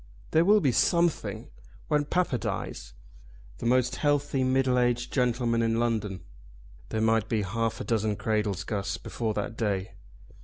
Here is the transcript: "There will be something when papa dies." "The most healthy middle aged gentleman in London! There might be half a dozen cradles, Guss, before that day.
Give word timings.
"There 0.31 0.43
will 0.45 0.61
be 0.61 0.71
something 0.71 1.51
when 1.87 2.05
papa 2.05 2.39
dies." 2.39 2.95
"The 3.59 3.67
most 3.67 3.97
healthy 3.97 4.43
middle 4.43 4.79
aged 4.79 5.13
gentleman 5.13 5.61
in 5.61 5.77
London! 5.79 6.23
There 6.89 7.01
might 7.01 7.29
be 7.29 7.43
half 7.43 7.79
a 7.79 7.83
dozen 7.83 8.15
cradles, 8.15 8.63
Guss, 8.63 8.97
before 8.97 9.35
that 9.35 9.55
day. 9.55 9.91